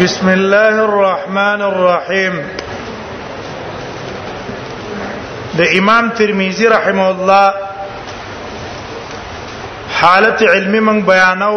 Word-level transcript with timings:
بسم 0.00 0.28
الله 0.28 0.74
الرحمن 0.88 1.60
الرحیم 1.68 2.34
د 5.58 5.74
امام 5.78 6.10
ترمذی 6.18 6.66
رحم 6.72 7.00
الله 7.00 7.54
حالت 10.02 10.42
علمی 10.50 10.80
من 10.90 11.00
بیانو 11.10 11.50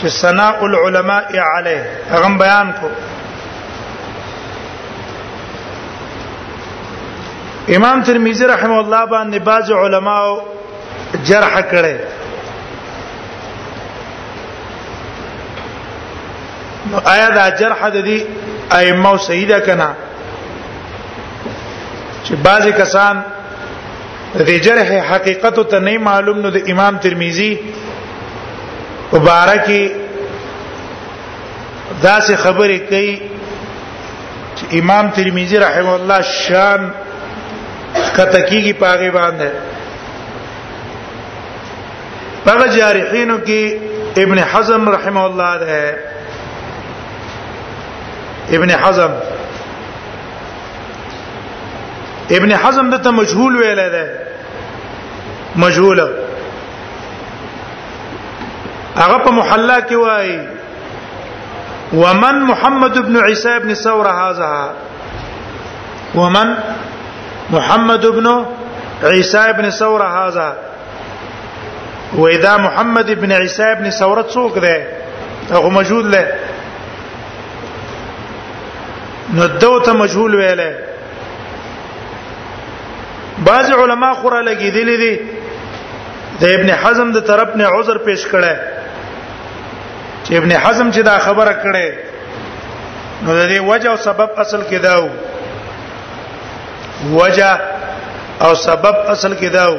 چې 0.00 0.08
ثناء 0.18 0.58
العلماء 0.68 1.24
علیه 1.56 1.84
هغه 2.12 2.28
بیان 2.44 2.72
کو 2.80 2.88
امام 7.80 8.02
ترمذی 8.12 8.44
رحم 8.54 8.72
الله 8.78 9.04
باندې 9.06 9.38
باز 9.50 9.70
علماو 9.84 10.40
جرح 11.24 11.60
کړي 11.60 12.19
آیا 16.98 17.28
دا 17.34 17.48
جرح 17.60 17.88
د 17.90 18.04
دې 18.06 18.18
ائمه 18.76 19.16
سیده 19.26 19.58
کنا 19.66 19.90
چې 22.24 22.34
بعضی 22.42 22.70
کسان 22.78 23.20
د 24.48 24.50
جرح 24.64 24.88
حقیقت 25.10 25.58
ته 25.70 25.78
نه 25.86 25.98
معلوم 26.10 26.40
نو 26.46 26.50
د 26.56 26.62
امام 26.74 26.98
ترمذی 27.06 27.54
مبارکی 29.12 29.82
دا 32.02 32.20
سه 32.26 32.36
خبره 32.44 32.78
کوي 32.92 33.14
چې 34.56 34.76
امام 34.82 35.10
ترمذی 35.18 35.56
رحم 35.66 35.88
الله 35.94 36.20
شان 36.42 36.90
کته 38.16 38.46
کیږي 38.46 38.74
پاګې 38.80 39.14
باندې 39.16 39.50
هغه 42.46 42.66
جارحینو 42.76 43.34
کې 43.46 43.74
ابن 44.22 44.38
حزم 44.52 44.88
رحم 44.92 45.16
الله 45.18 45.58
ده 45.58 45.74
ابن 48.52 48.70
حزم 48.70 49.10
ابن 52.30 52.56
حزم 52.56 52.90
دته 52.90 53.10
مجهول 53.10 53.56
ویل 53.60 53.80
دی 53.94 54.06
مجهول 55.56 56.00
هغه 58.96 59.18
په 59.24 59.30
محلا 59.30 59.78
کې 59.80 59.92
وای 59.92 60.48
ومن 61.92 62.40
محمد 62.50 62.96
ابن 62.98 63.16
عيسى 63.24 63.56
ابن 63.56 63.74
ثور 63.74 64.08
هذا 64.08 64.74
ومن 66.14 66.54
محمد 67.50 68.04
ابن 68.04 68.28
عيسى 69.04 69.38
ابن 69.42 69.70
ثور 69.70 70.02
هذا 70.02 70.54
واذا 72.18 72.56
محمد 72.56 73.10
ابن 73.10 73.32
عيسى 73.32 73.62
ابن 73.72 73.90
ثورت 73.90 74.30
څوک 74.30 74.58
دی 74.58 74.82
هغه 75.50 75.68
موجود 75.78 76.06
له 76.14 76.34
نو 79.34 79.46
دو 79.46 79.80
ته 79.86 79.92
مجهول 79.98 80.34
ویلې 80.34 80.74
بعض 83.48 83.68
علما 83.82 84.08
خوره 84.22 84.40
لګیدلې 84.42 84.98
دي 85.02 85.14
د 86.40 86.42
ابن 86.58 86.68
حزم 86.84 87.08
د 87.16 87.18
طرف 87.28 87.50
نه 87.60 87.64
عذر 87.76 87.96
پیش 88.08 88.22
کړي 88.32 88.54
چې 90.24 90.32
ابن 90.40 90.50
حزم 90.66 90.86
چې 90.90 91.00
دا 91.10 91.16
خبره 91.28 91.54
کړي 91.62 91.88
نو 93.24 93.32
د 93.32 93.48
دې 93.48 93.58
وجه 93.70 93.88
او 93.92 93.96
سبب 94.08 94.28
اصل 94.46 94.60
کې 94.70 94.78
داو 94.88 95.06
وجه 97.22 97.50
او 98.48 98.52
سبب 98.66 98.94
اصل 99.16 99.32
کې 99.40 99.48
داو 99.58 99.74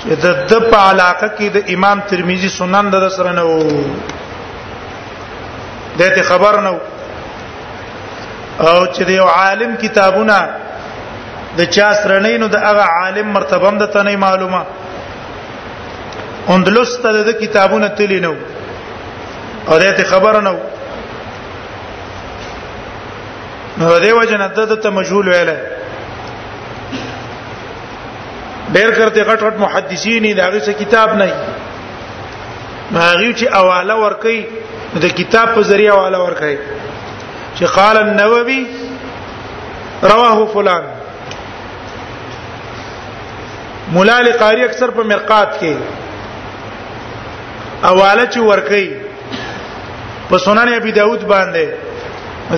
چې 0.00 0.08
د 0.08 0.46
د 0.54 0.70
په 0.70 0.78
علاقه 0.78 1.28
کې 1.38 1.46
د 1.58 1.60
امام 1.76 1.98
ترمذی 2.14 2.48
سنن 2.60 2.86
د 2.96 3.08
سره 3.18 3.32
نه 3.42 3.48
وو 3.50 3.84
دته 6.00 6.22
خبر 6.32 6.54
نه 6.64 6.70
وو 6.72 6.80
او 8.60 8.86
چې 8.86 9.08
یو 9.10 9.24
عالم 9.26 9.76
کتابونه 9.80 10.36
د 11.56 11.60
چا 11.76 11.88
سره 11.94 12.38
نو 12.42 12.46
د 12.54 12.56
هغه 12.64 12.82
عالم 12.96 13.26
مرتبه 13.36 13.68
هم 13.68 13.78
د 13.78 13.86
تنه 13.94 14.16
معلومه 14.16 14.62
اندلس 16.54 16.96
ته 17.04 17.12
د 17.28 17.32
کتابونه 17.42 17.88
تلی 18.00 18.20
نو 18.20 18.34
او 19.68 19.78
دې 19.80 20.02
خبر 20.12 20.40
نه 20.46 20.52
نو 23.78 23.86
دې 24.00 24.12
وجنه 24.18 24.46
د 24.46 24.80
ته 24.82 24.88
مجهول 24.90 25.28
ویل 25.28 25.50
ډېر 28.72 28.90
کرتے 28.96 29.20
غټ 29.28 29.40
غټ 29.42 29.56
محدثین 29.58 30.36
دا 30.36 30.48
غي 30.52 30.60
کتاب 30.84 31.14
نه 31.16 31.32
ما 32.90 33.12
غي 33.12 33.34
چې 33.34 33.46
اواله 33.52 33.96
ورکي 33.96 34.46
د 35.00 35.04
کتاب 35.18 35.54
په 35.54 35.60
ذریعہ 35.70 35.92
اواله 35.96 36.18
ورکي 36.20 36.56
چې 37.54 37.64
قال 37.76 37.96
النووي 37.98 38.60
رواه 40.12 40.38
فلان 40.52 40.82
مولا 43.96 44.14
لقاری 44.26 44.62
اکثر 44.64 44.88
په 44.98 45.02
مرقات 45.12 45.50
کې 45.60 45.74
اواله 47.90 48.24
چې 48.32 48.38
ورکی 48.50 48.86
په 50.30 50.36
سنن 50.44 50.68
ابي 50.76 50.92
داود 51.00 51.22
باندې 51.34 51.66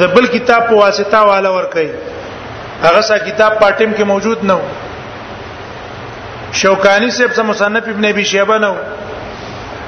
دا 0.03 0.06
بل 0.16 0.27
کتاب 0.34 0.62
په 0.69 0.75
واسطه 0.82 1.19
والا 1.31 1.50
ورکی 1.56 1.88
هغه 2.82 3.00
سا 3.09 3.16
کتاب 3.31 3.53
پاتم 3.65 3.91
کې 3.94 4.03
موجود 4.12 4.38
نه 4.53 4.59
شوکانی 6.61 7.09
صاحب 7.15 7.31
سم 7.37 7.47
مصنف 7.53 7.84
ابن 7.94 8.05
ابي 8.12 8.25
شيبه 8.34 8.56
نه 8.66 8.72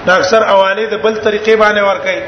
دا 0.09 0.15
اکثر 0.17 0.41
اواله 0.45 0.87
د 0.87 1.03
بل 1.03 1.17
طریقې 1.17 1.61
باندې 1.61 1.83
ورکی 1.91 2.21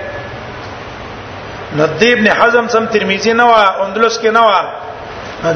ندی 1.76 2.12
ابن 2.12 2.26
حزم 2.40 2.66
سم 2.72 2.84
ترمذی 2.92 3.32
نه 3.32 3.44
وا 3.48 3.62
اندلس 3.84 4.14
کې 4.22 4.30
نه 4.36 4.40
وا 4.48 4.60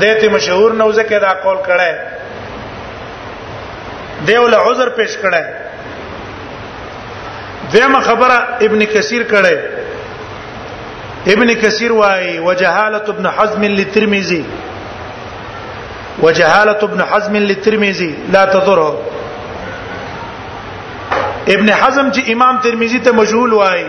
دته 0.02 0.26
مشهور 0.34 0.70
نو 0.80 0.88
ځکه 0.92 1.14
دا 1.26 1.32
قول 1.44 1.58
کړه 1.68 1.90
دیو 4.26 4.44
له 4.54 4.58
عذر 4.70 4.88
پیش 4.98 5.12
کړه 5.22 5.42
دغه 7.74 7.98
خبره 8.10 8.36
ابن 8.68 8.80
کثیر 8.96 9.22
کړه 9.32 9.54
ابن 11.34 11.48
کثیر 11.62 11.92
وايي 12.02 12.34
وجهاله 12.38 13.02
ابن 13.16 13.26
حزم 13.40 13.62
للترمذي 13.78 14.42
وجهاله 16.22 16.78
ابن 16.90 17.00
حزم 17.14 17.34
للترمذي 17.48 18.12
لا 18.38 18.44
تضره 18.54 18.92
ابن 21.48 21.70
حزم 21.70 22.12
چې 22.12 22.32
امام 22.36 22.58
ترمذی 22.64 22.98
ته 22.98 23.10
مجهول 23.20 23.50
وایي 23.60 23.88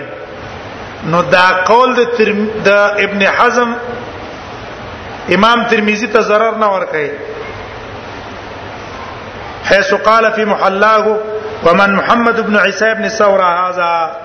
نو 1.11 1.19
دا 1.35 1.47
قول 1.69 1.89
د 2.67 2.69
ابن 3.05 3.21
حزم 3.37 3.69
امام 5.35 5.63
ترمذی 5.69 6.07
ته 6.13 6.19
zarar 6.29 6.51
نه 6.63 6.67
ور 6.73 6.85
حيث 9.69 9.93
قال 10.07 10.31
في 10.35 10.45
محلاه 10.45 11.05
ومن 11.65 11.93
محمد 11.95 12.39
بن 12.47 12.57
عيسى 12.57 12.93
بن 12.93 13.07
ثور 13.09 13.41
هذا 13.41 14.15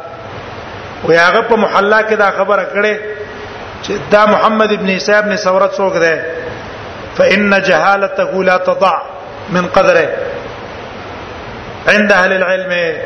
وياغه 1.05 1.41
په 1.51 1.57
محلا 1.65 2.01
کې 2.03 2.13
دا 2.25 2.31
خبره 2.39 2.65
کړې 2.75 2.97
چې 3.83 3.93
دا 4.11 4.27
محمد 4.33 4.71
بن 4.83 4.89
عيسى 4.91 5.21
بن 5.27 5.37
ثور 5.37 5.67
څوک 5.77 5.95
دی 5.99 6.17
فان 7.19 7.63
جهالته 7.69 8.45
لا 8.51 8.57
تضع 8.71 8.97
من 9.51 9.67
قدره 9.67 10.09
عند 11.89 12.13
اهل 12.13 12.33
العلم 12.33 12.97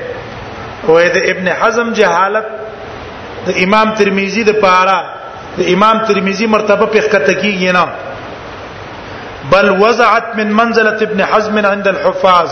وإذا 0.88 1.30
ابن 1.32 1.48
حزم 1.58 1.92
جهالت 2.00 2.46
د 3.46 3.50
امام 3.64 3.88
ترمذی 3.98 4.42
د 4.50 4.52
پاره 4.64 4.98
د 5.58 5.60
امام 5.74 5.96
ترمذی 6.08 6.46
مرتبه 6.54 6.86
په 6.94 7.00
خطه 7.12 7.34
کیږي 7.42 7.72
نه 7.76 7.84
بل 9.52 9.66
وزعت 9.82 10.26
من 10.38 10.48
منزله 10.60 10.98
ابن 11.08 11.20
حزم 11.30 11.58
عند 11.72 11.86
الحفاظ 11.92 12.50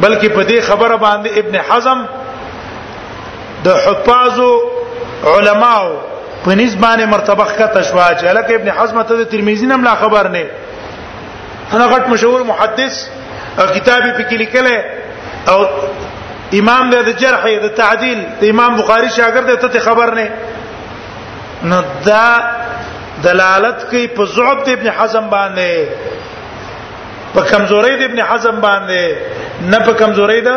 بلکې 0.00 0.26
په 0.36 0.42
دې 0.50 0.58
خبره 0.68 0.96
باندې 0.96 1.38
ابن 1.38 1.56
حزم 1.68 2.04
د 3.64 3.68
حفاظو 3.86 4.52
علماو 5.34 5.92
په 6.44 6.54
نسبانه 6.60 7.04
مرتبه 7.14 7.44
خطه 7.44 7.82
شوا 7.90 8.08
چې 8.14 8.24
لکه 8.38 8.54
ابن 8.54 8.68
حزم 8.78 9.02
ته 9.02 9.16
د 9.20 9.24
ترمذی 9.34 9.66
نم 9.72 9.84
لا 9.90 9.94
خبر 10.04 10.28
نه 10.28 10.46
انا 11.74 11.86
غټ 11.92 12.08
مشهور 12.14 12.40
محدث 12.52 13.04
کتابي 13.58 14.12
په 14.12 14.28
کې 14.28 14.32
لیکل 14.32 14.66
او 15.50 15.58
امام 16.52 16.90
دې 16.90 17.02
د 17.08 17.10
جرح 17.20 17.42
د 17.62 17.68
تعدیل 17.76 18.18
د 18.40 18.42
امام 18.52 18.72
بخاری 18.80 19.08
شاګرد 19.16 19.48
ته 19.60 19.68
ته 19.68 19.80
خبر 19.80 20.08
نه 20.14 20.26
نو 21.70 21.78
دا 22.04 22.26
دلالت 23.24 23.78
کوي 23.90 24.06
په 24.16 24.24
ضعف 24.34 24.58
د 24.66 24.68
ابن 24.76 24.86
حزم 24.98 25.26
باندې 25.34 25.72
په 27.34 27.42
کمزوري 27.50 27.94
د 28.00 28.02
ابن 28.10 28.20
حزم 28.28 28.56
باندې 28.66 29.04
نه 29.72 29.78
په 29.86 29.92
کمزوري 30.00 30.40
د 30.40 30.50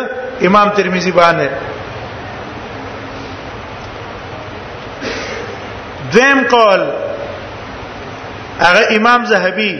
امام 0.47 0.67
ترمذی 0.75 1.11
باندې 1.21 1.49
دیم 6.11 6.39
قول 6.51 6.83
هغه 8.59 8.83
امام 8.97 9.21
زهبي 9.31 9.73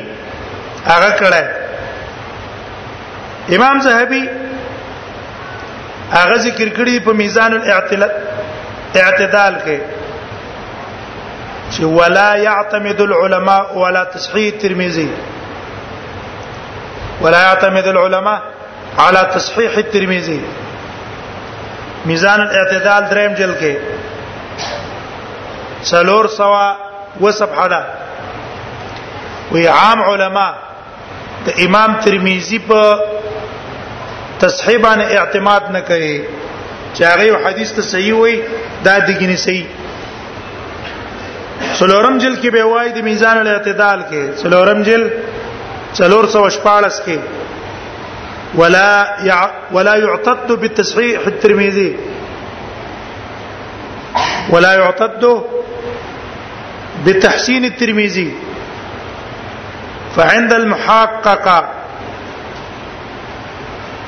هغه 0.85 1.11
کړه 1.21 1.43
امام 3.57 3.75
زهبي 3.81 4.23
هغه 6.15 6.35
ذکر 6.47 6.67
کړی 6.77 6.93
په 7.05 7.11
میزان 7.21 7.51
الاعتلال 7.53 8.11
اعتدال 8.95 9.53
کې 9.65 9.77
چې 11.71 11.83
ولا 11.97 12.31
يعتمد 12.41 12.99
العلماء 13.05 13.63
ولا 13.77 14.03
تصحيح 14.15 14.47
الترمذي 14.53 15.09
ولا 17.21 17.41
يعتمد 17.41 17.85
العلماء 17.93 18.39
على 18.99 19.29
تصحيح 19.35 19.73
الترمذي 19.83 20.41
میزان 22.11 22.39
الاعتدال 22.41 23.01
دریم 23.09 23.31
جل 23.41 23.53
کې 23.63 23.73
سلور 25.91 26.25
سوا 26.37 26.67
وصفحه 27.21 27.65
ده 27.73 27.81
وی 29.51 29.63
عام 29.73 29.99
علما 30.03 30.47
د 31.45 31.47
امام 31.65 31.91
ترمذی 32.05 32.59
په 32.71 32.81
تصحیبان 34.45 34.99
اعتماد 35.09 35.63
نه 35.75 35.81
کوي 35.89 36.09
چې 36.97 37.03
هغه 37.11 37.37
حدیث 37.45 37.71
ته 37.77 37.81
صحیح 37.89 38.15
وي 38.21 38.33
دا 38.83 38.95
دګنی 39.07 39.37
صحیح 39.45 39.65
سلورم 41.79 42.15
جل 42.23 42.35
کې 42.41 42.49
به 42.57 42.63
وای 42.71 42.87
د 42.97 42.99
میزان 43.07 43.37
الاعتدال 43.43 43.99
کې 44.09 44.23
سلورم 44.43 44.79
جل 44.89 45.03
څلور 45.99 46.23
سو 46.35 46.43
شپارس 46.57 46.97
کې 47.05 47.17
ولا 48.59 48.93
يع 49.29 49.41
ولا 49.77 49.95
يعتد 50.03 50.49
بالتصحيح 50.65 51.19
الترمذي 51.31 51.91
ولا 54.55 54.73
يعتد 54.81 55.23
بتحسين 57.07 57.63
الترمذي 57.71 58.29
فعند 60.15 60.51
المحقق 60.53 61.25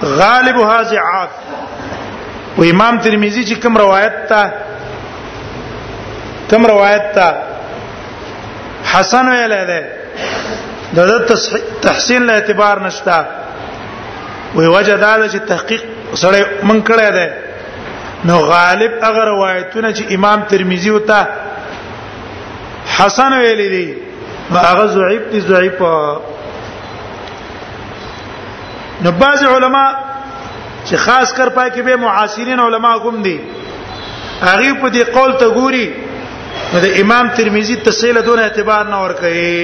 غالب 0.03 0.55
هاذ 0.57 0.95
عاد 0.95 1.29
و 2.57 2.63
امام 2.63 2.97
ترمذی 3.01 3.43
چې 3.45 3.61
کوم 3.63 3.77
روایت 3.77 4.13
تا 4.29 4.41
کوم 6.49 6.65
روایت 6.67 7.11
تا 7.15 7.31
حسن 8.93 9.27
ویل 9.29 9.53
دی 9.67 9.81
د 10.95 11.31
تحسین 11.81 12.23
له 12.27 12.33
اعتبار 12.33 12.79
نشتا 12.83 13.19
وی 14.55 14.67
وجداله 14.67 15.27
چې 15.27 15.39
تحقیق 15.51 15.83
سره 16.23 16.45
من 16.71 16.81
کړی 16.83 17.11
دی 17.17 17.27
نو 18.29 18.37
غالب 18.51 18.91
هغه 19.03 19.25
روایتونه 19.31 19.91
چې 19.93 20.13
امام 20.17 20.41
ترمذی 20.53 20.89
وتا 20.95 21.21
حسن 22.97 23.33
ویلي 23.33 23.69
دي 23.75 23.85
هغه 24.55 24.85
ضعیف 24.97 25.21
دي 25.31 25.39
ضعیف 25.53 25.81
نو 29.03 29.09
بعض 29.19 29.43
علما 29.55 29.83
چې 30.85 30.95
خاص 31.05 31.29
کر 31.33 31.49
پای 31.57 31.69
کې 31.71 31.81
به 31.87 31.95
معاصرین 32.05 32.59
علما 32.59 32.91
کوم 33.03 33.15
دي 33.27 33.37
هغه 34.41 34.73
په 34.81 34.91
دې 34.95 35.01
قول 35.17 35.31
ته 35.43 35.49
ګوري 35.61 35.85
نو 36.73 36.77
د 36.85 36.87
امام 37.03 37.25
ترمذی 37.37 37.75
تسهیل 37.85 38.17
دون 38.25 38.39
اعتبار 38.45 38.83
نه 38.93 38.97
ور 39.03 39.13
کوي 39.19 39.55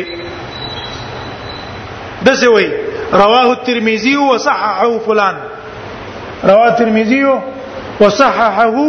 دسه 2.28 2.48
وی 2.54 2.68
رواه 3.12 3.46
الترمذی 3.50 4.16
وصححه 4.22 4.92
فلان 5.10 5.36
رواه 6.54 6.70
الترمذی 6.70 7.22
وصححه 7.32 8.88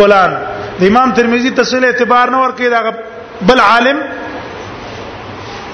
فلان 0.00 0.36
د 0.82 0.84
امام 0.90 1.08
ترمذی 1.20 1.50
تسهیل 1.62 1.84
اعتبار 1.90 2.30
نه 2.36 2.42
ور 2.44 2.52
کوي 2.60 2.68
دا 2.76 2.82
بل 3.50 3.58
عالم 3.70 3.98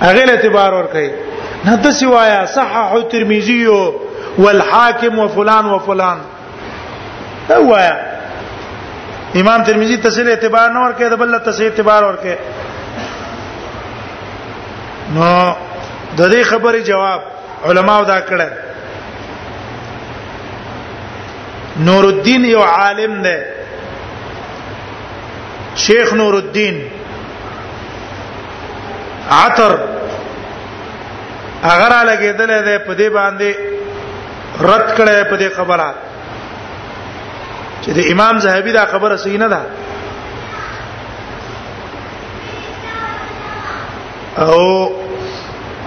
هغه 0.00 0.24
اعتبار 0.36 0.70
ور 0.80 0.86
کوي 0.96 1.10
نه 1.64 1.74
د 1.88 2.00
سوایا 2.04 2.40
صححه 2.56 3.02
ترمذی 3.16 3.60
والحاکم 4.38 5.18
وفلان 5.18 5.66
وفلان 5.70 6.18
دا 7.48 7.58
وایا 7.66 7.96
امام 9.40 9.60
ترمذی 9.64 9.96
تسهیل 9.96 10.28
اعتبار 10.28 10.68
نه 10.72 10.80
ورکه 10.84 11.08
د 11.08 11.14
بل 11.18 11.38
تسهیل 11.38 11.70
اعتبار 11.70 12.04
ورکه 12.04 12.36
نو 15.14 15.54
د 16.16 16.18
دې 16.30 16.44
خبرې 16.44 16.88
جواب 16.88 17.20
علماو 17.70 18.04
دا 18.04 18.20
کړه 18.28 18.46
نور 21.88 22.04
الدین 22.04 22.44
یو 22.44 22.62
عالم 22.62 23.22
دی 23.22 23.36
شیخ 25.84 26.12
نور 26.14 26.34
الدین 26.34 26.82
عطر 29.36 29.72
اگر 31.72 31.92
لګیدل 32.14 32.64
دی 32.64 32.78
په 32.78 32.96
دې 32.96 33.12
باندې 33.12 33.71
رد 34.70 34.88
کړه 34.98 35.16
په 35.30 35.36
دې 35.40 35.48
خبره 35.56 35.88
چې 37.82 37.90
د 37.98 38.00
امام 38.12 38.34
زهبي 38.44 38.72
دا 38.78 38.84
خبره 38.92 39.16
صحیح 39.24 39.38
نه 39.44 39.48
ده 39.54 39.60
او 44.44 44.58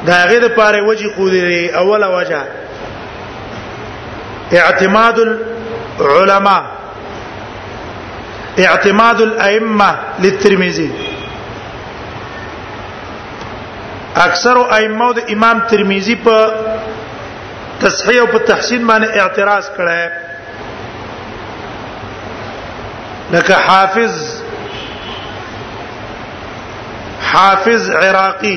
دا 0.08 0.18
غیر 0.30 0.48
پاره 0.58 0.80
وجه 0.88 1.08
خو 1.16 1.30
دی 1.30 1.70
اوله 1.82 2.08
وجه 2.18 2.42
اعتماد 4.60 5.18
العلماء 6.00 6.64
اعتماد 8.68 9.20
الائمه 9.22 9.92
للترمذي 10.24 10.90
اکثر 14.16 14.56
ائمه 14.78 15.08
د 15.18 15.20
امام 15.36 15.58
ترمذي 15.72 16.16
په 16.26 16.38
تصحیح 17.80 18.20
او 18.22 18.26
په 18.32 18.40
تحسین 18.52 18.86
باندې 18.88 19.22
اعتراض 19.22 19.70
کړه 19.78 20.12
لکه 23.34 23.56
حافظ 23.68 24.14
حافظ 27.34 27.90
عراقي 28.02 28.56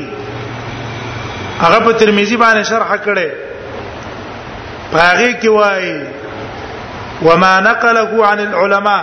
هغه 1.61 1.79
په 1.85 1.93
ترمذی 1.93 2.37
باندې 2.37 2.69
شرح 2.69 2.97
کړي 2.97 3.33
پاغي 4.93 5.33
کې 5.41 5.49
وایي 5.61 6.05
وما 7.23 7.55
نقله 7.61 8.27
عن 8.27 8.41
العلماء 8.45 9.01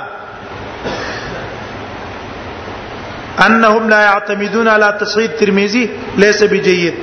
انهم 3.46 3.90
لا 3.90 4.00
يعتمدون 4.04 4.68
على 4.68 4.96
تصحيح 5.02 5.30
الترمذي 5.32 5.84
ليس 6.26 6.44
بجيد 6.56 6.94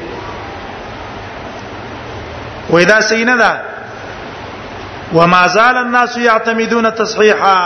وې 2.72 2.84
دا 2.84 3.00
صحیح 3.08 3.24
نه 3.30 3.36
ده 3.36 3.62
وما 5.14 5.46
زال 5.46 5.76
الناس 5.76 6.16
يعتمدون 6.16 6.86
تصحيحا 6.96 7.60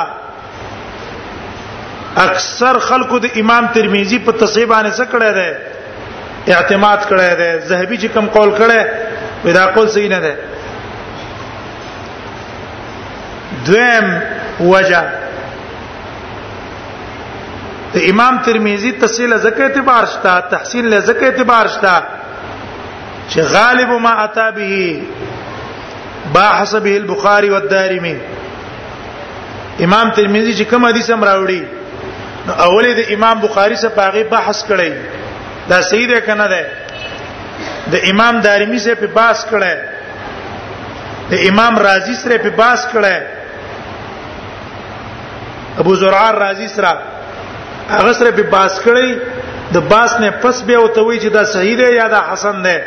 اکثر 2.25 2.79
خلکو 2.89 3.19
د 3.27 3.31
امام 3.43 3.67
ترمذی 3.75 4.19
په 4.27 4.33
تصحیح 4.45 4.67
باندې 4.73 4.97
څه 4.97 5.07
کړی 5.15 5.31
دی 5.39 6.55
اعتماد 6.55 7.07
کړی 7.09 7.35
دی 7.41 7.61
زهبي 7.69 7.99
چې 7.99 8.07
کوم 8.07 8.27
قول 8.27 8.57
کړی 8.59 9.45
ودا 9.45 9.67
قول 9.79 9.89
صحیح 9.99 10.09
نه 10.15 10.21
دی 10.27 10.33
دویم 13.71 14.11
وجه 14.61 15.05
د 17.95 18.03
امام 18.13 18.39
ترمذی 18.49 18.93
تصحیح 19.05 19.29
له 19.35 19.41
ځکه 19.49 19.63
اعتبار 19.67 20.07
شته 20.15 20.39
تحسین 20.57 20.89
له 20.95 21.01
ځکه 21.01 21.23
اعتبار 21.27 21.69
شته 21.79 21.97
چې 23.29 23.41
غالب 23.53 23.89
ما 24.03 24.13
اتا 24.25 24.51
به 24.51 25.01
با 26.35 26.49
حسبه 26.59 26.95
البخاري 26.97 27.49
والدارمي 27.51 28.17
امام 29.85 30.11
ترمذی 30.11 30.55
چې 30.55 30.61
کوم 30.71 30.85
حدیث 30.87 31.11
هم 31.11 31.25
راوړي 31.25 31.63
اولی 32.67 32.95
د 33.01 33.03
امام 33.15 33.41
بخاری 33.41 33.77
سره 33.77 33.91
پاغي 34.01 34.25
بحث 34.31 34.65
کړی 34.71 34.91
دا 35.69 35.81
صحیح 35.83 36.09
ده 36.09 36.21
کنه 36.21 36.49
ده 36.55 36.65
د 37.93 37.95
امام 38.11 38.41
دارمی 38.41 38.79
سره 38.85 38.95
په 38.95 39.07
بحث 39.15 39.45
کړی 39.53 39.75
د 41.31 41.33
امام 41.49 41.79
رازی 41.79 42.15
سره 42.23 42.39
په 42.45 42.51
بحث 42.51 42.85
کړی 42.95 43.15
ابو 45.85 45.95
زرع 46.03 46.27
رازی 46.39 46.69
سره 46.75 46.95
هغه 47.91 48.13
سره 48.13 48.31
په 48.31 48.43
بحث 48.43 48.81
کړی 48.87 49.15
د 49.73 49.75
باس 49.91 50.13
نه 50.21 50.31
پس 50.43 50.57
به 50.63 50.75
او 50.75 50.89
ته 50.89 51.01
وی 51.07 51.19
چې 51.21 51.27
دا 51.33 51.45
صحیح 51.45 51.77
ده 51.77 51.83
یا 51.95 52.09
دا 52.11 52.23
حسن 52.33 52.63
ده 52.63 52.83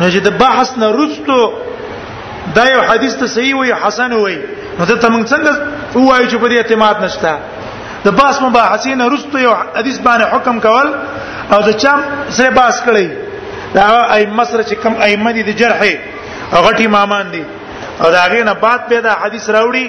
نو 0.00 0.08
چې 0.08 0.18
د 0.28 0.30
بحث 0.42 0.68
نه 0.82 0.86
رستو 0.98 1.38
دا 2.56 2.64
یو 2.74 2.82
حدیث 2.90 3.14
ته 3.22 3.26
صحیح 3.36 3.54
وي 3.56 3.72
حسن 3.82 4.12
وي 4.20 4.36
نو 4.78 4.86
ته 4.86 5.08
موږ 5.14 5.24
څنګه 5.32 6.00
وایو 6.08 6.30
چې 6.30 6.36
په 6.36 6.48
دې 6.48 6.56
اعتماد 6.62 6.96
نشته 7.06 7.32
د 8.04 8.08
باس 8.20 8.40
مباحثین 8.42 8.98
با 9.04 9.08
رستو 9.14 9.38
یو 9.46 9.54
حدیث 9.78 9.98
باندې 10.06 10.30
حکم 10.34 10.60
کول 10.60 10.88
او 11.54 11.60
د 11.68 11.76
چم 11.82 12.04
سره 12.38 12.50
باس 12.60 12.80
کړي 12.86 13.08
دا 13.74 13.84
ائمه 14.16 14.44
سره 14.52 14.62
چې 14.62 14.74
کم 14.84 14.96
ائمه 15.08 15.32
دي 15.38 15.42
د 15.50 15.56
جرح 15.60 15.84
غټي 16.68 16.88
مامان 16.96 17.30
دي 17.36 17.44
او 18.02 18.10
دا 18.16 18.24
غینه 18.34 18.54
بعد 18.64 18.88
به 18.92 19.00
دا 19.08 19.14
حدیث 19.24 19.50
راوړي 19.50 19.86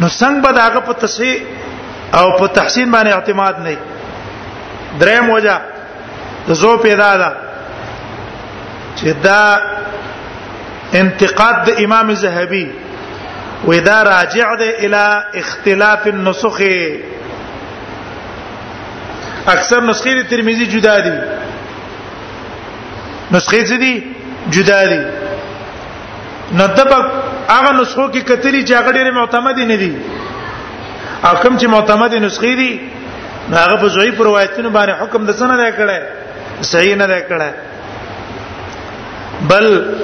نو 0.00 0.08
څنګه 0.08 0.42
به 0.48 0.52
داغه 0.62 0.80
په 0.88 0.92
تصحیح 1.04 1.36
او 2.18 2.26
په 2.40 2.46
تحسین 2.60 2.94
باندې 2.98 3.12
اعتماد 3.12 3.58
نه 3.58 3.76
دریم 5.00 5.30
وجہ 5.36 5.56
د 6.48 6.52
زو 6.62 6.70
پیدا 6.84 7.10
ده 7.20 7.30
چې 9.02 9.12
دا 9.26 9.42
انتقاد 11.00 11.56
د 11.68 11.70
امام 11.84 12.06
زهبي 12.24 12.66
ودا 13.68 13.98
راجع 14.08 14.48
ده 14.60 14.68
الى 14.84 15.24
اختلاف 15.44 16.02
النسخ 16.12 16.58
اکثر 19.54 19.80
نسخې 19.92 20.26
ترمذی 20.34 20.66
جدا 20.74 20.96
دي 21.06 21.14
نسخې 23.32 23.72
دي 23.84 23.94
جدا 24.58 24.82
دي 24.92 25.00
نو 26.58 26.64
دبا 26.66 27.00
هغه 27.48 27.72
نسخو 27.72 28.08
کې 28.12 28.18
کتلی 28.18 28.66
چې 28.66 28.72
هغه 28.72 28.92
ډېر 28.92 29.10
معتمد 29.20 29.56
نه 29.72 29.76
دي 29.84 29.92
او 31.24 31.36
کوم 31.36 31.58
چې 31.58 31.64
معتمد 31.76 32.12
نسخې 32.28 32.52
دي 32.62 32.72
هغه 33.52 33.76
په 33.82 33.86
ضعیف 33.98 34.16
روایتونو 34.20 34.70
باندې 34.70 35.00
حکم 35.02 35.20
د 35.26 35.30
سند 35.42 35.60
کړه 35.82 35.98
صحیح 36.72 36.94
نه 36.96 37.06
کړه 37.28 37.48
بل 39.50 39.94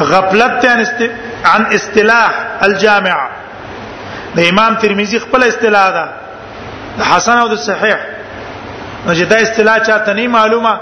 غفلت 0.00 0.64
عن 1.44 1.66
اصطلاح 1.74 2.32
الجامع 2.64 3.28
د 4.34 4.38
امام 4.40 4.74
ترمذی 4.82 5.18
خپل 5.20 5.42
اصطلاح 5.48 5.86
ده 5.96 6.04
حسن 7.12 7.38
او 7.38 7.56
صحیح 7.56 8.00
نو 9.06 9.12
چې 9.14 9.18
دا 9.32 9.36
اصطلاح 9.36 9.78
چاته 9.78 10.12
نه 10.12 10.28
معلومه 10.34 10.74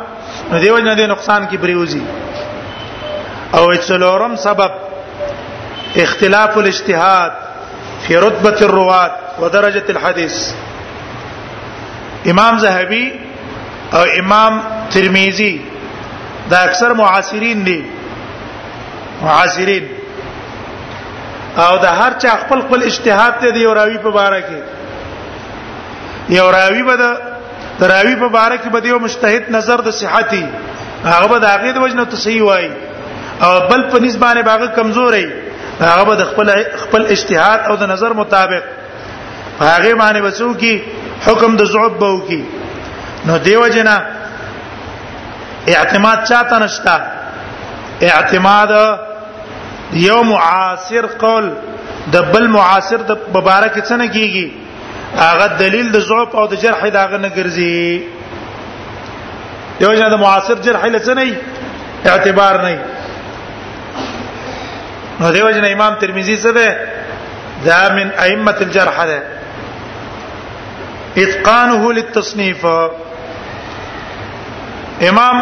نو 0.52 0.58
دیو 0.64 0.78
نه 0.78 0.94
دی 0.94 1.06
نقصان 1.06 1.47
کی 1.50 1.56
بریوزی 1.56 2.02
او 3.54 3.75
څلورم 3.75 4.37
سبب 4.44 4.70
اختلاف 6.02 6.58
الاجتهاد 6.58 7.32
في 8.06 8.16
رتبه 8.16 8.62
الرواه 8.66 9.11
ودرجه 9.40 9.82
الحديث 9.88 10.52
امام 12.30 12.58
زهبي 12.58 13.12
او 13.94 14.02
امام 14.20 14.61
ترمذی 14.90 15.67
دا 16.50 16.58
اکثر 16.68 16.90
معاصرین 17.00 17.64
دي 17.64 17.80
معاصرین 19.22 19.86
او 21.64 21.76
دا 21.82 21.90
هر 21.98 22.12
چا 22.22 22.28
خپل 22.42 22.60
خپل 22.66 22.82
اجتهاد 22.88 23.34
ته 23.40 23.50
دی 23.52 23.64
او 23.64 23.74
راوی 23.80 23.98
په 24.06 24.10
باره 24.18 24.40
کې 24.48 26.36
یو 26.36 26.50
راوی 26.52 26.82
به 26.90 26.96
دا 27.02 27.10
راوی 27.92 28.14
په 28.16 28.28
باره 28.28 28.56
کې 28.56 28.68
به 28.74 28.88
یو 28.88 28.98
مجتهد 29.06 29.50
نظر 29.56 29.76
د 29.88 29.96
صحتي 30.00 30.44
هغه 31.04 31.28
به 31.28 31.38
د 31.38 31.44
هغه 31.44 31.72
د 31.78 31.82
وجنه 31.84 32.04
تصحیح 32.16 32.42
وای 32.50 32.66
او 33.46 33.52
بل 33.70 33.82
په 33.94 33.98
نسبانه 34.04 34.42
باغه 34.50 34.66
کمزوري 34.78 35.26
هغه 35.80 36.04
به 36.10 36.24
خپل 36.34 36.52
خپل 36.84 37.06
اجتهاد 37.16 37.60
او 37.70 37.76
د 37.82 37.92
نظر 37.94 38.12
مطابق 38.20 38.62
هغه 39.60 39.98
باندې 39.98 40.24
وسو 40.26 40.52
کی 40.54 40.82
حکم 41.26 41.56
د 41.62 41.72
زعب 41.74 41.98
بو 42.04 42.16
کی 42.30 42.42
نو 43.26 43.38
دیو 43.48 43.66
جنا 43.76 43.98
اعتماد 45.66 46.18
چاته 46.28 46.58
نشتا 46.58 46.96
اعتماد 48.02 48.72
یو 50.06 50.22
معاصر 50.24 51.06
قول 51.20 51.50
د 52.12 52.16
بل 52.32 52.46
معاصر 52.56 52.98
د 53.10 53.26
مبارک 53.36 53.74
څنګه 53.90 54.08
کیږي 54.14 54.46
هغه 55.16 55.46
دلیل 55.62 55.88
د 55.96 56.04
ضعف 56.10 56.30
او 56.40 56.46
د 56.52 56.60
جرح 56.62 56.80
دا 56.98 57.04
غنه 57.14 57.28
ګرځي 57.36 58.02
یو 59.84 59.94
جنا 59.98 60.08
د 60.14 60.20
معاصر 60.24 60.56
جرح 60.68 60.82
لسنی 60.94 61.30
اعتبار 62.12 62.60
نه 62.64 62.78
نو 65.20 65.30
دیو 65.34 65.50
جنا 65.56 65.68
امام 65.74 65.94
ترمذی 66.00 66.36
څه 66.36 66.50
ده 66.50 66.76
دا 67.66 67.82
من 67.98 68.08
ائمه 68.24 68.54
الجرح 68.66 68.96
ده 69.12 69.18
اتقانه 71.22 71.92
للتصنيف 71.92 72.62
امام 75.06 75.40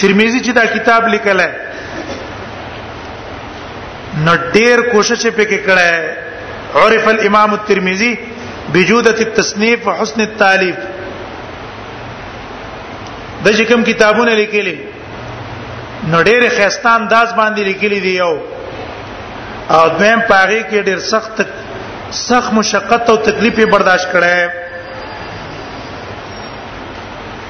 ترمذی 0.00 0.40
چې 0.40 0.50
دا 0.58 0.64
کتاب 0.74 1.02
لیکل 1.14 1.38
ہے 1.40 1.50
نو 4.24 4.32
ډیر 4.52 4.78
کوشش 4.92 5.20
پکې 5.26 5.58
کړه 5.66 5.92
عرف 6.82 7.04
الامام 7.08 7.50
الترمذی 7.54 8.14
بجودة 8.72 9.18
التصنيف 9.28 9.78
وحسن 9.88 10.18
التالیف 10.26 10.76
د 13.44 13.48
چې 13.48 13.62
کوم 13.72 13.80
کتابونه 13.90 14.32
لیکلي 14.40 14.76
نو 16.06 16.22
ډېر 16.22 16.48
خستان 16.58 17.00
انداز 17.02 17.28
باندې 17.34 17.60
لیکلي 17.72 17.98
دی 18.06 18.14
یو 18.16 18.34
او 19.70 19.88
دویم 19.98 20.20
پاره 20.20 20.62
کې 20.62 20.84
ډېر 20.84 20.98
سخت 21.10 21.36
سخت 22.22 22.50
مشقت 22.54 23.02
او 23.10 23.16
تکلیف 23.28 23.54
برداشت 23.76 24.08
کړه 24.16 24.36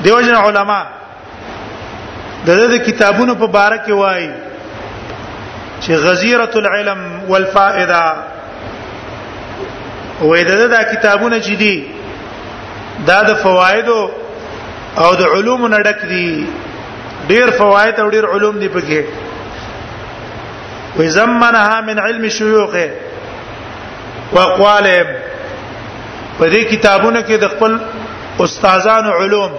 دیوژن 0.05 0.35
علما 0.37 0.81
د 2.47 2.49
د 2.73 2.75
کتابونو 2.87 3.33
په 3.43 3.47
باره 3.57 3.79
کې 3.87 3.93
وایي 4.03 4.31
چې 5.83 5.93
غزيره 6.05 6.53
العلم 6.63 7.01
والفائده 7.31 8.05
وې 10.23 10.41
د 10.51 10.53
دا 10.77 10.83
کتابونه 10.93 11.37
چې 11.47 11.55
دي 11.63 11.75
دا 13.09 13.19
د 13.29 13.31
فوایدو 13.45 14.01
او 15.05 15.11
د 15.21 15.23
علوم 15.37 15.61
نه 15.67 15.79
ډک 15.87 16.01
دي 16.13 16.31
ډیر 17.31 17.47
فواید 17.59 17.95
او 18.01 18.07
ډیر 18.15 18.25
علوم 18.35 18.55
دي 18.59 18.69
پکې 18.77 19.01
وزمنها 20.99 21.77
من 21.89 21.97
علم 21.99 22.25
شيوخه 22.39 22.89
واقوالهم 24.33 25.07
په 26.39 26.45
دې 26.53 26.59
کتابونو 26.73 27.21
کې 27.21 27.37
د 27.39 27.47
خپل 27.55 27.73
استادانو 28.47 29.11
علوم 29.21 29.51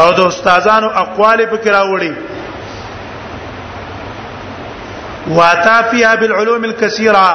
او 0.00 0.08
د 0.18 0.20
استادانو 0.30 0.88
اقوال 1.04 1.38
په 1.50 1.56
کراوړي 1.64 2.12
واتا 5.38 5.76
فيها 5.90 6.14
بالعلوم 6.20 6.64
الكثيره 6.64 7.30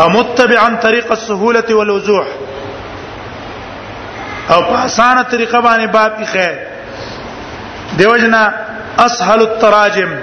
او 0.00 0.08
متبعا 0.08 0.68
طريق 0.86 1.12
السهوله 1.16 1.68
والوضوح 1.80 2.26
او 4.52 4.60
په 4.70 4.80
اسانه 4.84 5.22
طریقه 5.22 5.60
باندې 5.62 5.92
باب 5.98 6.16
یې 6.20 6.24
خیر 6.24 6.58
دیوجنا 7.98 8.42
اسهل 9.06 9.40
التراجم 9.48 10.14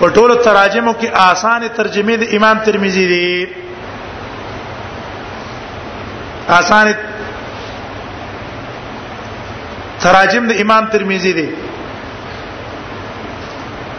په 0.00 0.10
ټولو 0.16 0.34
تراجمو 0.44 0.92
کې 1.00 1.06
آسان 1.32 1.68
ترجمه 1.76 2.16
د 2.20 2.34
امام 2.36 2.58
ترمذی 2.66 3.06
دی 3.08 3.48
آسان 6.58 6.86
تراجم 10.04 10.44
د 10.50 10.52
امام 10.64 10.84
ترمذی 10.92 11.32
دي 11.38 11.46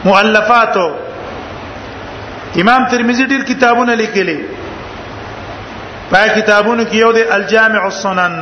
مؤلفات 0.06 0.76
امام 2.64 2.82
ترمذی 2.92 3.26
ډیر 3.32 3.42
کتابونه 3.50 3.94
لیکلي 4.00 4.38
پای 6.12 6.30
کتابونو 6.36 6.84
کې 6.84 6.96
یو 7.00 7.12
دی 7.18 7.24
الجامع 7.36 7.84
السنن 7.90 8.34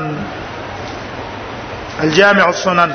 الجامع 2.03 2.45
السنن 2.45 2.91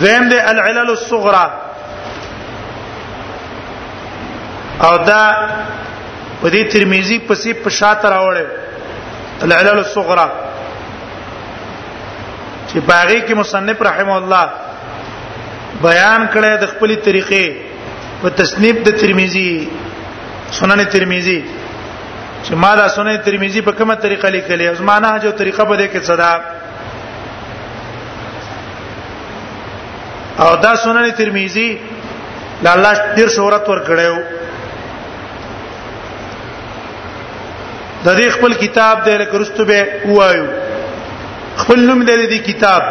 دیم 0.00 0.28
دی 0.28 0.38
العلل 0.52 0.88
الصغرى 0.94 1.46
او 4.80 4.96
دا 5.04 5.20
په 6.42 6.50
دې 6.50 6.72
ترمذی 6.72 7.18
پسې 7.28 7.64
په 7.64 7.70
شاته 7.80 8.08
راوړل 8.16 8.66
العلل 9.46 9.78
الصغرى 9.78 10.24
چې 12.70 12.78
باغی 12.86 13.18
کې 13.26 13.34
مصنف 13.40 13.78
رحم 13.88 14.08
الله 14.14 14.46
بیان 15.82 16.24
کړی 16.32 16.58
د 16.62 16.64
خپل 16.72 16.90
طریقې 17.08 17.44
په 18.22 18.28
تصنیف 18.42 18.76
د 18.88 18.90
ترمذی 19.02 19.52
سنن 20.60 20.80
ترمذی 20.94 21.40
چې 22.44 22.52
ما 22.64 22.72
دا 22.80 22.86
سنن 22.96 23.14
ترمذی 23.28 23.60
په 23.68 23.72
کومه 23.80 23.94
طریقه 24.06 24.26
لیکلې 24.36 24.64
از 24.70 24.80
ما 24.90 24.96
نه 25.04 25.10
جو 25.26 25.30
طریقه 25.42 25.64
به 25.70 25.76
دې 25.82 25.86
کې 25.92 26.00
صدا 26.12 26.34
او 30.46 30.52
دا 30.66 30.72
سنن 30.86 31.06
ترمذی 31.22 31.68
لاله 32.66 32.90
ډیر 33.16 33.28
شهرت 33.36 33.64
ور 33.70 33.80
کړیو 33.90 34.16
د 38.06 38.08
دې 38.18 38.28
خپل 38.34 38.52
کتاب 38.64 38.96
دی 39.04 39.14
لکه 39.22 39.34
رستو 39.42 39.64
به 39.70 39.78
وایو 40.16 40.46
خپل 41.62 41.78
نوم 41.90 42.02
دی 42.10 42.16
د 42.32 42.44
کتاب 42.50 42.82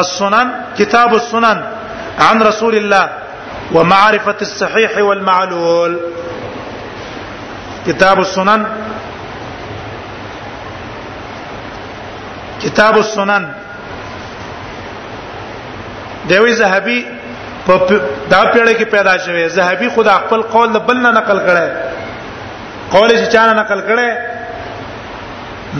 السنن 0.00 0.50
کتاب 0.78 1.12
السنن 1.18 1.62
عن 2.28 2.42
رسول 2.48 2.76
الله 2.76 3.08
ومعرفة 3.74 4.36
الصحيح 4.48 4.98
والمعلول 5.02 5.98
كتاب 7.86 8.18
السنن 8.18 8.66
كتاب 12.62 12.98
السنن 12.98 13.48
دوی 16.30 16.54
زهبي 16.62 17.04
په 17.66 17.76
دا 18.30 18.44
پیړه 18.52 18.72
کې 18.78 18.90
پیدا 18.96 19.18
شوی 19.26 19.48
زهبي 19.60 19.88
خدا 19.94 20.18
خپل 20.26 20.42
قول 20.56 20.78
بل 20.78 20.96
نه 21.02 21.10
نقل 21.20 21.38
کړي 21.38 21.95
قول 22.92 23.10
چې 23.10 23.26
چانه 23.34 23.52
نقل 23.60 23.80
کړي 23.88 24.10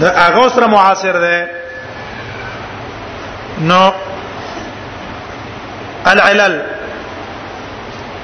د 0.01 0.05
هغه 0.23 0.49
سره 0.55 0.67
معاصر 0.73 1.17
ده 1.25 1.49
نو 3.71 3.83
العلل 6.13 6.57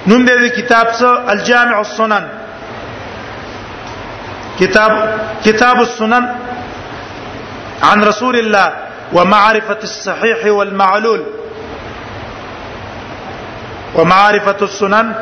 نوم 0.07 0.27
دې 0.27 0.49
کتاب 0.59 0.89
سو 1.03 1.13
الجامع 1.35 1.79
السنن 1.85 2.25
كتاب 4.61 4.99
كتاب 5.45 5.81
السنن 5.87 6.29
عن 7.83 8.05
رسول 8.05 8.37
الله 8.37 8.73
ومعرفة 9.13 9.79
الصحيح 9.83 10.47
والمعلول 10.53 11.23
ومعرفة 13.95 14.57
السنن 14.71 15.13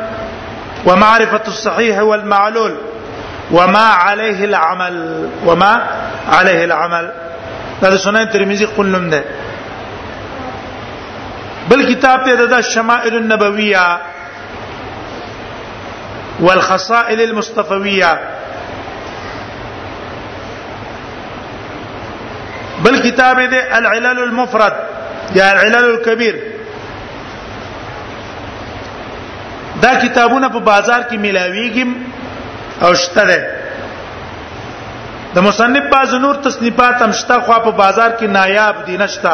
ومعرفة 0.85 1.43
الصحيح 1.53 1.99
والمعلول 2.09 2.73
وما 3.51 3.79
عليه 3.85 4.45
العمل 4.45 5.29
وما 5.45 5.87
عليه 6.31 6.63
العمل 6.65 7.11
دا, 7.81 7.97
سنن 7.97 8.29
ترمذی 8.29 8.65
قلم 8.65 9.09
ده 9.09 9.23
بل 11.69 11.83
کتاب 11.93 12.23
ته 12.25 12.35
د 12.45 12.61
شمائل 12.73 13.13
النبویہ 13.15 13.85
والخصائل 16.39 17.21
المصطفویہ 17.21 18.11
بل 22.83 22.99
کتاب 23.01 23.37
دې 23.51 23.73
العلل 23.77 24.19
المفرد 24.23 24.73
یا 25.35 25.45
يعني 25.45 25.51
العلل 25.59 25.89
الكبير 25.89 26.39
دا 29.81 29.93
کتابونه 30.07 30.47
په 30.47 30.59
بازار 30.59 31.03
کې 31.11 31.17
ملاويږي 31.17 31.85
او 32.85 32.93
شته 33.03 33.23
ده 33.29 33.39
د 35.35 35.37
مصنف 35.47 35.83
باز 35.93 36.13
نور 36.23 36.35
تصنیفات 36.45 36.97
هم 37.01 37.11
شته 37.19 37.35
خو 37.45 37.53
په 37.65 37.71
بازار 37.81 38.09
کې 38.19 38.27
نایاب 38.37 38.77
دي 38.87 38.95
نشته 39.03 39.33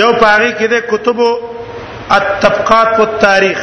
یو 0.00 0.10
پاری 0.22 0.50
کې 0.58 0.66
د 0.74 0.76
کتب 0.92 1.18
الطبقات 2.18 2.92
او 3.00 3.04
تاریخ 3.24 3.58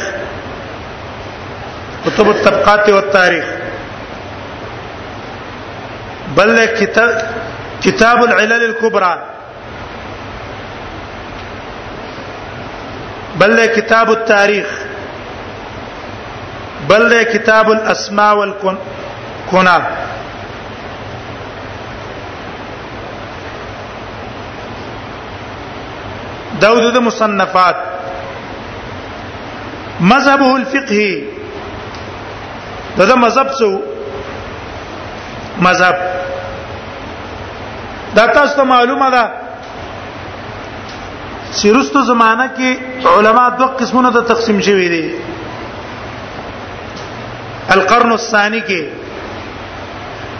کتب 2.04 2.28
الطبقات 2.34 2.88
او 2.94 3.00
تاریخ 3.18 3.44
بل 6.36 6.50
کتاب 6.78 7.10
کتاب 7.84 8.18
العلل 8.28 8.62
الكبرى 8.64 9.14
بل 13.40 13.56
کتاب 13.76 14.10
التاریخ 14.10 14.89
بل 16.90 17.02
د 17.10 17.12
کتاب 17.32 17.66
الاسماء 17.76 18.32
والکنا 18.38 19.74
داود 26.62 26.84
د 26.96 26.98
مصنفات 27.08 27.78
مذهبه 30.12 30.50
الفقهي 30.56 31.12
دا 32.98 33.04
مذهب 33.24 33.48
سو 33.62 33.70
مذهب 35.68 35.96
دا 38.20 38.26
تاسو 38.36 38.54
ته 38.56 38.64
معلومه 38.74 39.08
ده 39.16 39.24
چې 41.56 41.66
رستو 41.78 42.02
زمانہ 42.12 42.46
کې 42.60 42.70
علما 43.18 43.44
دوه 43.60 43.70
قسمونو 43.82 44.10
ته 44.16 44.20
تقسیم 44.34 44.58
شوي 44.70 44.86
دي 44.94 45.04
القرن 47.76 48.10
الثاني 48.12 48.60
کې 48.60 48.88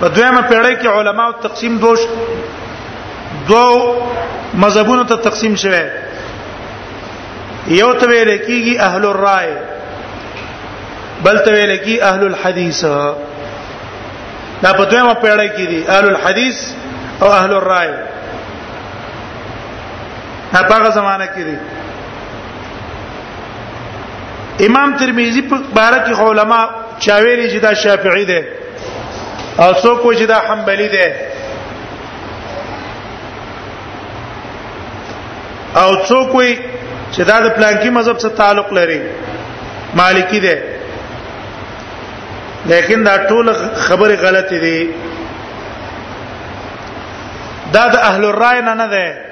په 0.00 0.06
دویمه 0.14 0.40
پیړۍ 0.52 0.74
کې 0.76 0.88
علماو 1.00 1.30
تقسیم 1.46 1.74
دوش 1.84 2.00
دو 3.48 3.64
مذهبونو 4.64 5.02
ته 5.10 5.16
تقسیم 5.26 5.54
شوه 5.64 5.82
یو 7.66 7.94
ته 7.94 8.06
ویل 8.06 8.36
کېږي 8.38 8.80
اهل 8.86 9.02
الرائے 9.10 9.54
بل 11.24 11.38
ته 11.38 11.52
ویل 11.52 11.76
کېږي 11.76 12.02
اهل 12.12 12.22
الحديث 12.30 12.82
دا 14.62 14.72
په 14.72 14.84
دویمه 14.84 15.14
پیړۍ 15.14 15.48
کې 15.48 15.66
دي 15.74 15.80
اهل 15.88 16.06
الحديث 16.14 16.56
او 17.22 17.28
اهل 17.32 17.52
الرائے 17.60 17.94
دا 20.52 20.60
په 20.72 20.90
زمانہ 21.00 21.24
کې 21.36 21.42
دي 21.48 21.58
امام 24.70 24.90
ترمذی 25.02 25.42
په 25.50 25.56
بارک 25.80 26.04
علماء 26.28 26.66
چا 27.04 27.16
ویلي 27.24 27.46
چې 27.52 27.58
دا 27.64 27.72
شافعي 27.82 28.24
دی 28.30 28.40
او 29.62 29.68
څوک 29.82 29.98
وایي 30.06 30.16
چې 30.18 30.24
دا 30.32 30.38
حنبلي 30.48 30.88
دی 30.94 31.06
او 35.82 35.90
څوک 36.08 36.30
وایي 36.34 36.54
چې 37.12 37.20
دا 37.30 37.36
د 37.44 37.46
پلانکی 37.56 37.90
مذهب 37.96 38.18
سره 38.24 38.30
تعلق 38.40 38.72
لري 38.78 39.00
مالکی 40.00 40.40
دی 40.46 40.56
لیکن 42.70 42.98
دا 43.08 43.14
ټول 43.28 43.46
خبره 43.86 44.16
غلطه 44.24 44.58
دي 44.58 44.90
دا 47.72 47.84
د 47.94 47.96
اهل 48.10 48.24
الرای 48.28 48.62
نه 48.68 48.74
نه 48.82 48.86
ده 48.86 49.30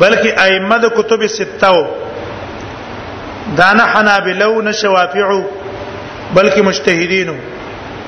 بلکې 0.00 0.30
ائمه 0.44 0.76
د 0.84 0.88
کتب 0.98 1.26
سته 1.26 2.03
دا 3.56 3.72
نه 3.72 3.84
حنابلو 3.86 4.60
نه 4.60 4.72
شوافعو 4.72 5.44
بلکې 6.36 6.58
مجتهدینو 6.58 7.34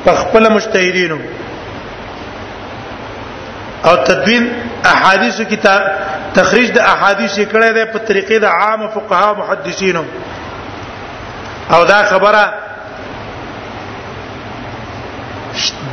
په 0.04 0.14
خپل 0.14 0.52
مجتهدینو 0.52 1.18
او 3.84 3.96
تدوین 4.04 4.50
احادیث 4.92 5.40
کی 5.48 5.56
تخریج 6.34 6.70
د 6.74 6.78
احادیث 6.92 7.34
کړه 7.34 7.68
ده 7.76 7.84
په 7.84 7.98
طریقې 8.08 8.40
د 8.46 8.48
عام 8.60 8.88
فقها 8.94 9.32
محدثینو 9.42 10.04
او 11.76 11.84
دا 11.90 12.00
خبره 12.12 12.42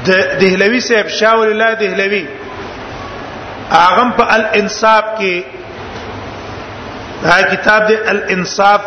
د 0.05 0.09
دهلوی 0.39 0.79
صاحب 0.87 1.07
شاول 1.19 1.47
الله 1.51 1.69
دهلوی 1.83 2.25
اغم 3.83 4.09
په 4.17 4.23
الانصاف 4.39 5.03
کې 5.21 5.35
دا 7.29 7.37
کتاب 7.55 7.81
د 7.89 7.91
الانصاف 8.17 8.81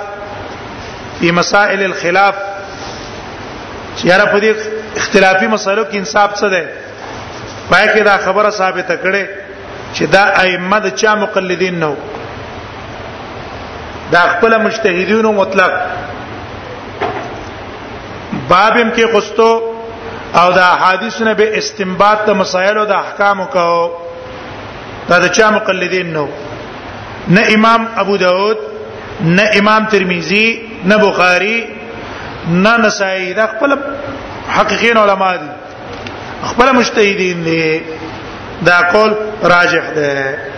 په 1.20 1.26
مسائل 1.38 1.80
الخلاف 1.90 2.34
چې 3.98 4.08
را 4.18 4.26
په 4.32 4.38
دې 4.40 4.54
اختلافي 5.00 5.46
مسایلو 5.56 5.84
کې 5.90 5.96
انصاف 5.98 6.30
څه 6.40 6.48
ده 6.54 6.68
پای 7.70 7.86
کې 7.92 8.00
دا 8.08 8.16
خبره 8.24 8.50
ثابته 8.60 8.96
کړي 9.04 9.24
چې 9.94 10.02
دا 10.16 10.24
ائمه 10.42 10.78
د 10.86 10.96
چا 11.02 11.14
مقلدین 11.22 11.78
نو 11.84 11.94
دا 14.12 14.20
خپل 14.32 14.58
مجتهدینو 14.66 15.32
مطلق 15.38 15.72
بابم 18.50 18.90
کې 18.96 19.16
خستو 19.16 19.50
او 20.40 20.46
دا 20.58 20.68
حدیثونه 20.82 21.34
به 21.40 21.58
استنباط 21.62 22.24
د 22.28 22.40
مسایل 22.42 22.78
او 22.82 22.86
د 22.92 22.96
احکام 23.00 23.44
کو 23.56 23.72
دا 25.08 25.18
د 25.24 25.36
چا 25.40 25.50
مقلدین 25.58 26.12
نو 26.18 26.28
نه 27.28 27.42
امام 27.58 27.86
ابو 28.04 28.16
داود 28.28 28.56
نه 29.20 29.44
امام 29.58 29.84
ترمذی 29.92 30.46
نه 30.86 30.96
بخاری 30.96 31.66
نه 32.50 32.76
نسائی 32.76 33.34
دا 33.34 33.46
خپل 33.46 33.72
حقیقین 34.48 34.96
علما 34.96 35.36
دي 35.36 35.46
خپل 36.42 36.70
مجتهدین 36.72 37.44
دي 37.44 37.80
دا 38.66 38.78
قول 38.92 39.14
راجح 39.54 39.90
ده 39.94 40.55